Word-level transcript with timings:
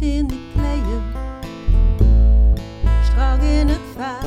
goed 0.00 0.08
in 0.08 0.26
de 0.26 0.38
kleien, 0.54 1.02
strak 3.04 3.42
in 3.42 3.68
het 3.68 3.80
vaat. 3.96 4.26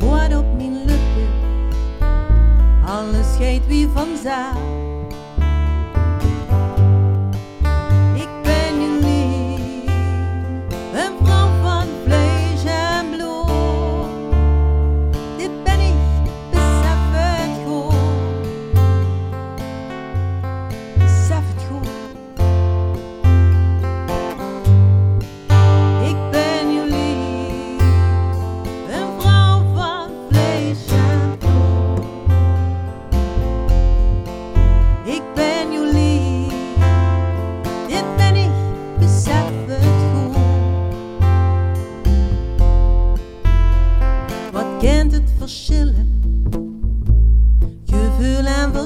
hoor 0.00 0.38
op 0.38 0.56
mijn 0.56 0.84
lippen, 0.84 1.28
alles 2.84 3.36
geeft 3.36 3.66
wie 3.66 3.88
van 3.88 4.16
zaal. 4.22 4.89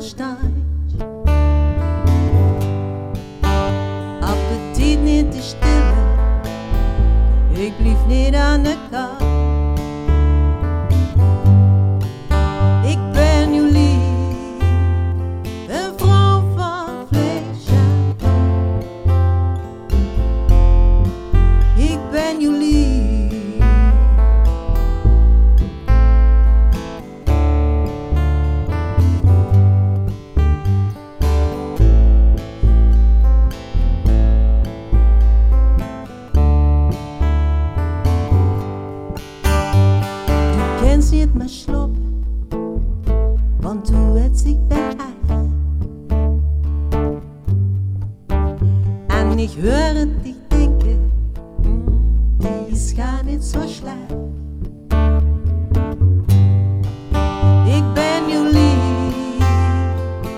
steigt. 0.05 0.39
Appetit 4.21 5.01
nicht 5.01 5.33
die 5.33 5.41
Stille, 5.41 5.95
ich 7.55 7.73
blieb 7.75 8.07
nicht 8.07 8.35
an 8.37 8.65
der 8.65 8.77
Karte. 8.91 9.34
wens 40.95 41.11
je 41.11 41.17
het 41.17 41.35
maar 41.35 41.49
slop, 41.49 41.97
want 43.61 43.85
toen 43.85 44.17
het 44.17 44.39
sich 44.39 44.67
ben, 44.69 44.93
Und 49.07 49.33
En 49.33 49.39
ik 49.39 49.51
hoor 49.63 49.95
het 49.99 50.25
die 50.25 50.37
ist 52.69 52.97
gar 52.97 53.25
nicht 53.25 53.27
niet 53.27 53.45
zo 53.45 53.63
Ich 53.63 53.83
Ik 57.77 57.95
ben 57.95 58.29
Jullie, 58.29 58.79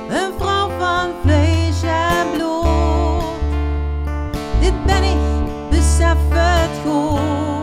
een 0.08 0.32
vrouw 0.38 0.68
van 0.78 1.10
vlees 1.22 1.82
en 1.82 2.26
bloed. 2.32 3.24
Dit 4.60 4.84
ben 4.86 5.02
ik, 5.02 5.18
besef 5.70 6.16
het 6.28 6.70
goed. 6.84 7.55